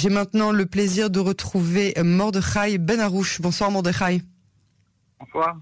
[0.00, 3.42] J'ai maintenant le plaisir de retrouver Mordechai Benarouche.
[3.42, 4.22] Bonsoir Mordechai.
[5.18, 5.58] Bonsoir.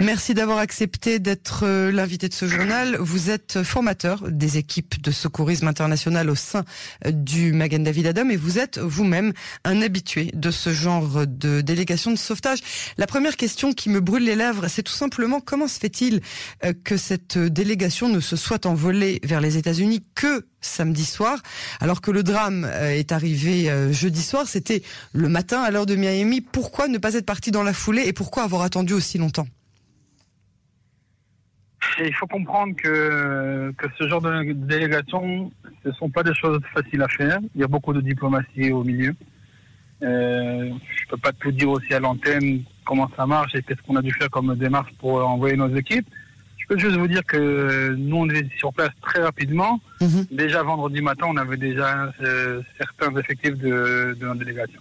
[0.00, 2.96] Merci d'avoir accepté d'être euh, l'invité de ce journal.
[3.00, 6.64] Vous êtes formateur des équipes de secourisme international au sein
[7.06, 9.32] euh, du Magen David Adam et vous êtes vous-même
[9.64, 12.58] un habitué de ce genre de délégation de sauvetage.
[12.98, 16.20] La première question qui me brûle les lèvres, c'est tout simplement comment se fait-il
[16.64, 21.38] euh, que cette délégation ne se soit envolée vers les États-Unis que samedi soir,
[21.80, 24.48] alors que le drame est arrivé jeudi soir.
[24.48, 26.40] C'était le matin à l'heure de Miami.
[26.40, 29.46] Pourquoi ne pas être parti dans la foulée et pourquoi avoir attendu aussi longtemps?
[32.04, 35.50] Il faut comprendre que, que ce genre de délégation,
[35.82, 37.38] ce ne sont pas des choses faciles à faire.
[37.54, 39.14] Il y a beaucoup de diplomatie au milieu.
[40.02, 43.80] Euh, je ne peux pas tout dire aussi à l'antenne comment ça marche et qu'est-ce
[43.82, 46.06] qu'on a dû faire comme démarche pour envoyer nos équipes.
[46.58, 49.80] Je peux juste vous dire que nous, on est sur place très rapidement.
[50.00, 50.26] Mhm.
[50.32, 54.80] Déjà vendredi matin, on avait déjà euh, certains effectifs de, de notre délégation.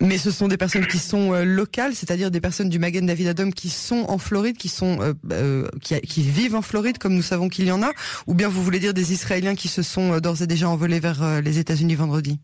[0.00, 3.28] Mais ce sont des personnes qui sont euh, locales, c'est-à-dire des personnes du Magen David
[3.28, 7.22] Adom qui sont en Floride, qui sont euh, euh, qui, vivent en Floride, comme nous
[7.22, 7.90] savons qu'il y en a,
[8.26, 11.42] ou bien vous voulez dire des Israéliens qui se sont d'ores et déjà envolés vers
[11.42, 12.38] les États-Unis vendredi?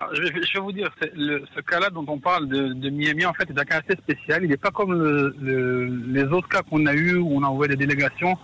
[0.00, 3.58] Ah, je vais, vous dire, ce cas-là dont on parle de, Miami, en fait, est
[3.58, 4.44] un cas assez spécial.
[4.44, 4.92] Il n'est pas comme
[6.12, 8.36] les autres cas qu'on a eu où on a envoyé des délégations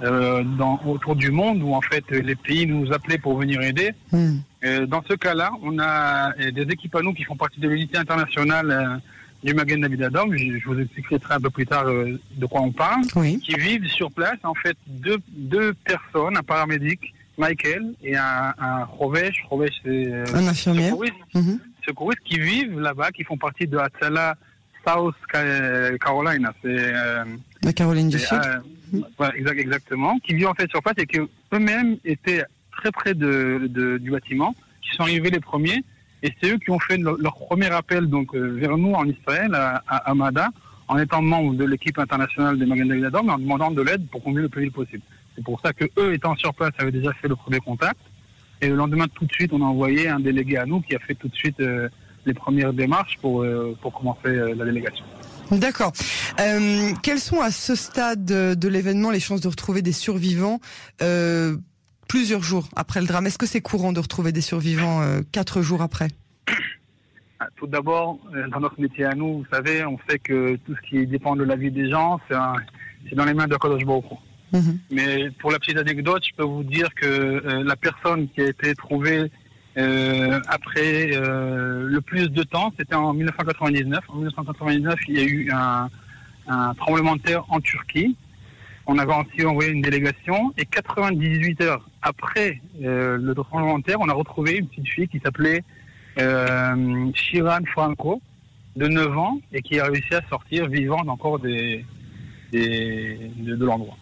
[0.00, 3.90] euh, dans, autour du monde où en fait les pays nous appelaient pour venir aider.
[4.12, 4.36] Hmm.
[4.64, 7.68] Euh, dans ce cas-là, on a euh, des équipes à nous qui font partie de
[7.68, 9.00] l'unité internationale
[9.44, 10.26] du Magen David Adam.
[10.32, 13.02] Je, vous expliquerai un peu plus tard de quoi on parle.
[13.06, 18.84] Qui vivent sur place en fait deux, deux personnes, un paramédic, Michael, et un, un
[18.84, 19.44] Rovesh.
[19.84, 20.90] c'est un infirmier.
[21.34, 21.60] Mhm.
[21.86, 24.34] Secouriste, qui vivent là-bas, qui font partie de Atsala
[24.84, 25.14] South
[26.00, 26.52] Carolina.
[26.62, 26.92] C'est
[27.62, 28.38] la Caroline du Sud.
[28.94, 30.18] Euh, exactement.
[30.20, 32.44] Qui vit en fait sur place et qui eux-mêmes étaient
[32.78, 35.84] très près de, du bâtiment, qui sont arrivés les premiers.
[36.22, 39.54] Et c'est eux qui ont fait leur, premier appel donc euh, vers nous en Israël,
[39.54, 40.48] à, à Amada,
[40.88, 44.22] en étant membre de l'équipe internationale des Magen David mais en demandant de l'aide pour
[44.22, 45.02] conduire le plus vite possible.
[45.36, 48.00] C'est pour ça que eux, étant sur place, avaient déjà fait le premier contact.
[48.60, 50.98] Et le lendemain, tout de suite, on a envoyé un délégué à nous qui a
[50.98, 51.88] fait tout de suite euh,
[52.26, 53.46] les premières démarches pour,
[53.80, 55.04] pour commencer la délégation.
[55.50, 55.92] D'accord.
[56.40, 60.60] Euh, quelles sont à ce stade de, l'événement les chances de retrouver des survivants
[61.00, 61.56] euh,
[62.08, 65.62] plusieurs jours après le drame Est-ce que c'est courant de retrouver des survivants euh, quatre
[65.62, 66.08] jours après?
[67.38, 68.18] Ah, Tout d'abord,
[68.50, 71.44] dans notre métier à nous, vous savez, on sait que tout ce qui dépend de
[71.44, 74.78] la vie des gens, c'est dans les mains de Kodosh mhm.
[74.90, 78.74] Mais pour la petite anecdote, je peux vous dire que la personne qui a été
[78.74, 79.30] trouvée
[79.78, 84.00] euh, après euh, le plus de temps, c'était en 1999.
[84.08, 85.88] En 1999, il y a eu un,
[86.74, 88.16] tremblement de terre en Turquie.
[88.86, 94.00] On avait aussi envoyé une délégation et 98 heures après euh, le tremblement de terre,
[94.00, 95.62] on a retrouvé une petite fille qui s'appelait
[97.14, 98.20] Shiran Franco,
[98.74, 101.84] de 9 ans, et qui a réussi à sortir vivante encore des,
[102.52, 103.96] de l'endroit.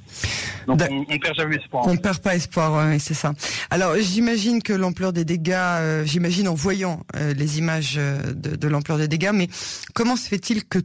[0.67, 1.87] Donc on, on, perd jamais espoir.
[1.87, 3.33] On ne perd pas espoir, oui, c'est ça.
[3.71, 8.57] Alors j'imagine que l'ampleur des dégâts, euh, j'imagine en voyant euh, les images euh, de,
[8.57, 9.49] de l'ampleur des dégâts, mais
[9.95, 10.81] comment se fait-il que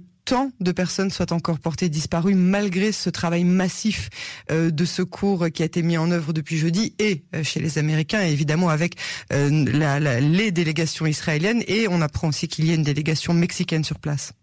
[0.60, 4.10] de personnes soient encore portées disparues malgré ce travail massif
[4.50, 8.70] de secours qui a été mis en œuvre depuis jeudi et chez les Américains évidemment
[8.70, 8.96] avec
[9.30, 14.00] la, les délégations israéliennes et on apprend aussi qu'il y a une délégation mexicaine sur
[14.00, 14.34] place.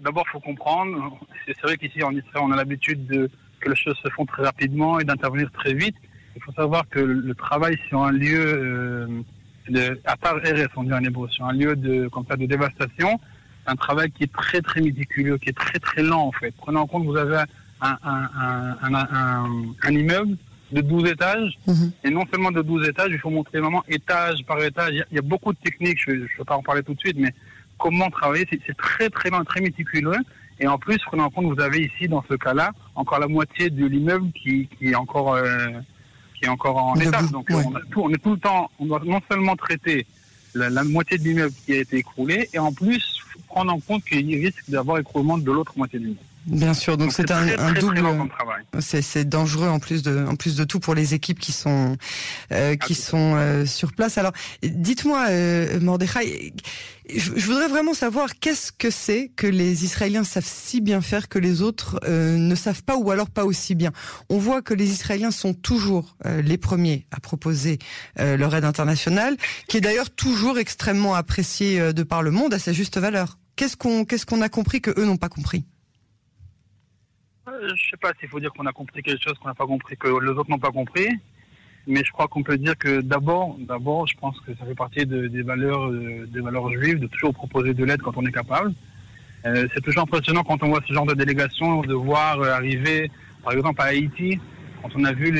[0.00, 3.30] D'abord, il faut comprendre, c'est vrai qu'ici en Israël, on a l'habitude de
[3.64, 5.96] que les choses se font très rapidement et d'intervenir très vite.
[6.36, 9.22] Il faut savoir que le travail sur un lieu, euh,
[9.68, 12.46] de, à part RS, on dit en hébreu, sur un lieu de, comme ça, de
[12.46, 13.18] dévastation,
[13.66, 16.54] un travail qui est très très méticuleux, qui est très très lent en fait.
[16.56, 17.42] Prenez en compte que vous avez
[17.80, 19.50] un, un, un,
[19.82, 20.36] un immeuble
[20.72, 21.92] de 12 étages, mhm.
[22.02, 24.92] et non seulement de 12 étages, il faut montrer vraiment étage par étage.
[25.10, 27.16] Il y a, beaucoup de techniques, je ne vais pas en parler tout de suite,
[27.18, 27.32] mais
[27.78, 30.18] comment travailler, c'est très très lent, très méticuleux.
[30.60, 33.70] Et en plus, prenez en compte, vous avez ici, dans ce cas-là, encore la moitié
[33.70, 35.68] de l'immeuble qui, qui, est encore, euh,
[36.38, 37.22] qui est encore en état.
[37.22, 40.06] Donc, on, on, est tout le temps, on doit non seulement traiter
[40.54, 43.20] la, la moitié de l'immeuble qui a été écroulé, et en plus,
[43.54, 46.26] prendre en compte qu'il risque d'avoir écroulement de l'autre moitié de l'immeuble.
[46.46, 48.02] Bien sûr, donc c'est un, un double.
[48.80, 51.96] C'est dangereux en plus de en plus de tout pour les équipes qui sont
[52.52, 54.18] euh, qui sont euh, sur place.
[54.18, 56.52] Alors, dites-moi, euh, Mordechai,
[57.14, 61.38] je, voudrais vraiment savoir qu'est-ce que c'est que les Israéliens savent si bien faire que
[61.38, 63.92] les autres euh, ne savent pas ou alors pas aussi bien.
[64.28, 67.78] On voit que les Israéliens sont toujours les premiers à proposer
[68.18, 69.36] leur aide internationale,
[69.68, 73.38] qui est d'ailleurs toujours extrêmement appréciée de par le monde à sa juste valeur.
[73.56, 75.64] Qu'est-ce qu'on qu'est-ce a compris que eux n'ont pas compris?
[77.48, 79.66] Euh, je sais pas s'il faut dire qu'on a compris quelque chose qu'on n'a pas
[79.66, 81.08] compris, que les autres n'ont pas compris.
[81.86, 85.06] mais je crois qu'on peut dire que d'abord, d'abord, je pense que ça fait partie
[85.06, 88.72] des valeurs, euh, des valeurs juives de toujours proposer de l'aide quand on est capable.
[89.46, 93.10] Euh, c'est toujours impressionnant quand on voit ce genre de délégation de voir arriver,
[93.44, 94.40] par exemple à Haïti,
[94.82, 95.30] quand on a vu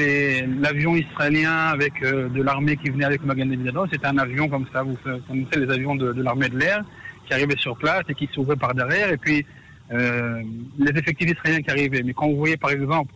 [0.60, 3.48] l'avion israélien avec de l'armée qui venait avec Magan
[3.90, 4.96] c'était un avion comme ça, vous
[5.26, 6.84] connaissez les avions de l'armée de l'air
[7.26, 9.44] qui arrivaient sur place et qui s'ouvraient par derrière, et puis
[9.90, 12.02] les effectifs israéliens qui arrivaient.
[12.02, 13.12] Mais quand vous voyez par exemple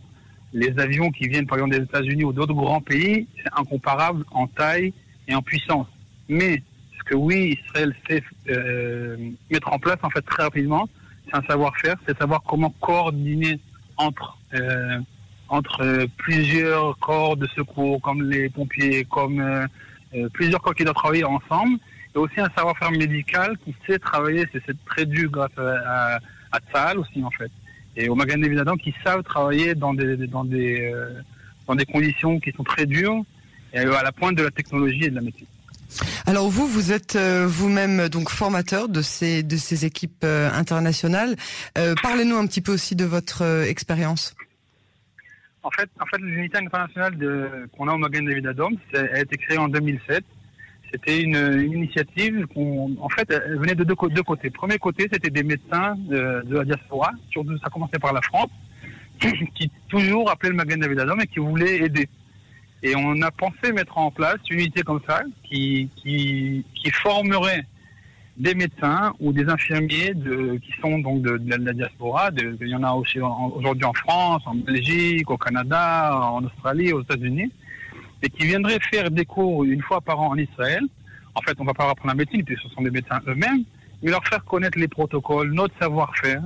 [0.53, 4.47] les avions qui viennent par exemple des États-Unis ou d'autres grands pays, c'est incomparable en
[4.47, 4.93] taille
[5.27, 5.87] et en puissance.
[6.27, 6.63] Mais
[6.97, 9.17] ce que oui, Israël sait euh,
[9.51, 10.87] mettre en place en fait très rapidement,
[11.25, 13.59] c'est un savoir-faire, c'est savoir comment coordonner
[13.97, 14.99] entre euh,
[15.49, 19.65] entre euh, plusieurs corps de secours, comme les pompiers, comme euh,
[20.15, 21.79] euh, plusieurs corps qui doivent travailler ensemble,
[22.15, 26.19] et aussi un savoir-faire médical qui sait travailler, c'est très dur grâce à,
[26.51, 27.51] à, aussi en fait
[27.99, 31.21] et au Magan évidemment qui savent travailler dans des, dans des, euh,
[31.67, 33.23] dans des conditions qui sont très dures
[33.73, 35.47] et à la pointe de la technologie et de la médecine.
[36.25, 41.35] Alors vous, vous êtes euh, vous-même donc formateur de ces de ces équipes euh, internationales.
[42.01, 44.35] Parlez-nous un petit peu aussi de votre expérience.
[45.63, 47.17] En fait, en fait, l'unité internationale
[47.75, 50.23] qu'on a au Magan David Adams a été créée en 2007
[50.91, 54.49] c'était une, initiative qu'on, en fait, elle venait de deux, côtés.
[54.49, 58.49] Premier côté, c'était des médecins de, la diaspora, surtout ça commençait par la France,
[59.55, 62.07] qui toujours appelaient le Magen David Adam et qui voulaient aider.
[62.81, 66.63] Et on a pensé mettre en place une unité comme ça, qui, qui,
[66.93, 67.65] formerait
[68.37, 70.13] des médecins ou des infirmiers
[70.61, 72.29] qui sont donc de, la diaspora.
[72.61, 77.01] il y en a aussi aujourd'hui en France, en Belgique, au Canada, en Australie, aux
[77.01, 77.51] États-Unis
[78.21, 80.81] et qui viendraient faire des cours une fois par an en Israël.
[81.35, 83.63] En fait, on va pas apprendre la médecine, puisque ce sont des médecins eux-mêmes,
[84.01, 86.41] mais leur faire connaître les protocoles, notre savoir-faire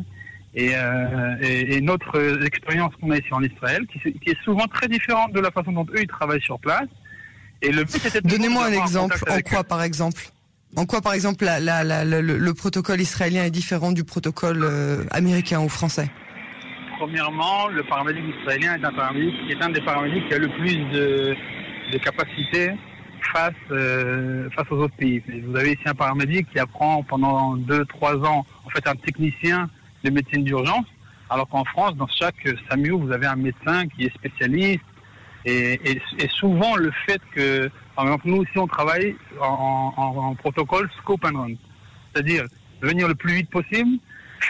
[0.55, 4.67] et, euh, et, et, notre expérience qu'on a ici en Israël, qui, qui, est souvent
[4.67, 6.87] très différente de la façon dont eux ils travaillent sur place.
[7.61, 7.85] Et le
[8.23, 9.17] Donnez-moi un exemple.
[9.29, 10.21] En quoi, par exemple?
[10.75, 14.63] En quoi, par exemple, la, la, la, le, le, protocole israélien est différent du protocole
[14.63, 16.09] euh, américain ou français?
[16.97, 20.49] Premièrement, le paramédic israélien est un paramédic qui est un des paramédics qui a le
[20.49, 21.35] plus de
[21.93, 22.71] de capacité
[23.33, 25.23] face, euh, face aux autres pays.
[25.45, 29.69] Vous avez ici un paramédic qui apprend pendant 2-3 ans, en fait, un technicien
[30.03, 30.85] de médecine d'urgence,
[31.29, 34.83] alors qu'en France, dans chaque SAMU, vous avez un médecin qui est spécialiste.
[35.45, 35.99] Et,
[36.29, 41.53] souvent, le fait que, par nous aussi, on travaille en, protocole scope and run.
[42.11, 42.45] C'est-à-dire
[42.81, 43.97] venir le plus vite possible,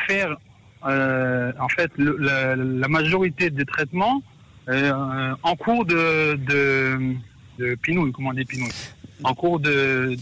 [0.07, 0.37] faire
[0.85, 4.21] euh, en fait la, majorité des traitements
[4.69, 6.37] euh, en cours de,
[7.57, 8.71] de pinouille, comment on dit pinouille
[9.23, 10.15] En cours de,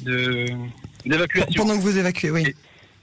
[1.05, 1.63] d'évacuation.
[1.63, 2.53] Pendant que vous évacuez, oui.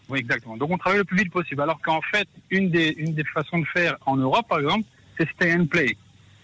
[0.08, 0.56] oui, exactement.
[0.56, 1.62] Donc on travaille le plus vite possible.
[1.62, 4.84] Alors qu'en fait, une des, une des façons de faire en Europe, par exemple,
[5.18, 5.96] c'est stay and play.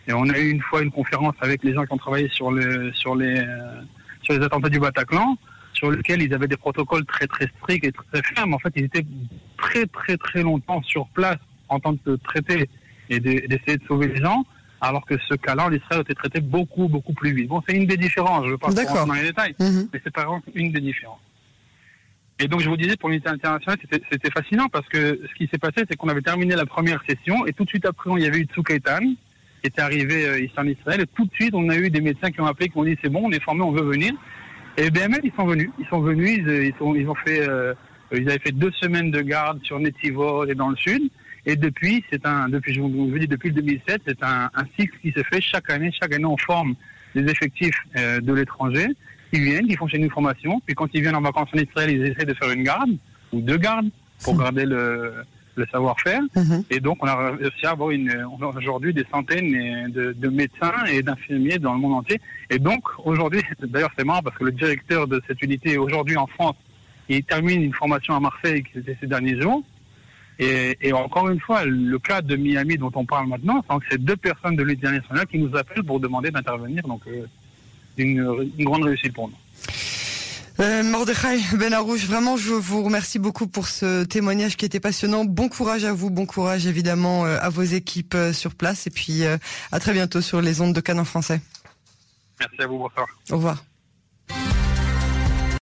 [0.07, 2.51] Et on a eu une fois une conférence avec les gens qui ont travaillé sur,
[2.51, 3.81] le, sur, les, euh,
[4.23, 5.39] sur les attentats du Bataclan,
[5.73, 8.55] sur lesquels ils avaient des protocoles très très stricts et très fermes.
[8.55, 9.07] En fait, ils étaient
[9.57, 11.39] très très très longtemps sur place
[11.69, 12.69] en train de traiter
[13.09, 14.45] et d'essayer de sauver les gens
[14.89, 17.49] alors que ce cas-là, l'Israël a été traité beaucoup, beaucoup plus vite.
[17.49, 19.89] Bon, c'est une des différences, je ne veux pas rentrer dans les détails, mhm.
[19.93, 21.21] mais c'est par exemple une des différences.
[22.41, 23.79] Et donc, je vous disais, pour l'unité internationale,
[24.11, 27.47] c'était fascinant parce que ce qui s'est passé, c'est qu'on avait terminé la première session
[27.47, 30.53] et tout de suite après, il y avait eu Tsukaitan qui était arrivé euh, ici
[30.59, 32.77] en Israël et tout de suite, on a eu des médecins qui ont appelé, qui
[32.77, 34.13] ont dit c'est bon, on est formés, on veut venir.
[34.77, 35.71] Et BML, ils sont venus.
[35.79, 37.73] Ils sont venus, ils, ils, ont fait, euh,
[38.13, 41.09] ils avaient fait deux semaines de garde sur Netivot et dans le sud.
[41.47, 44.97] Et depuis, c'est un, depuis, je vous dis, depuis le 2007, c'est un, un, cycle
[45.03, 45.91] qui se fait chaque année.
[45.99, 46.75] Chaque année, on forme
[47.15, 48.87] des effectifs euh, de l'étranger
[49.33, 50.61] qui viennent, qui font chez nous une formation.
[50.65, 52.91] Puis quand ils viennent en vacances en Israël, ils essaient de faire une garde
[53.33, 53.89] ou deux gardes
[54.23, 55.13] pour garder le,
[55.57, 56.23] le savoir-faire.
[56.35, 56.65] Mhm.
[56.71, 61.03] Et donc, on a réussi à avoir une, aujourd'hui des centaines de, de médecins et
[61.03, 62.21] d'infirmiers dans le monde entier.
[62.51, 66.27] Et donc, aujourd'hui, d'ailleurs, c'est marrant parce que le directeur de cette unité aujourd'hui en
[66.27, 66.57] France,
[67.09, 69.63] il termine une formation à Marseille ces derniers jours.
[70.39, 74.17] Et, et, encore une fois, le cas de Miami dont on parle maintenant, c'est deux
[74.17, 76.83] personnes de l'unité nationale qui nous appellent pour demander d'intervenir.
[76.85, 77.27] Donc, euh,
[77.97, 79.35] une, une, grande réussite pour nous.
[80.61, 85.25] Euh, Mordechai Benarouche, vraiment, je vous remercie beaucoup pour ce témoignage qui était passionnant.
[85.25, 88.91] Bon courage à vous, bon courage évidemment euh, à vos équipes euh, sur place et
[88.91, 91.41] puis à très bientôt sur les ondes de Canon français.
[92.39, 93.07] Merci à vous, bonsoir.
[93.31, 93.65] Au revoir.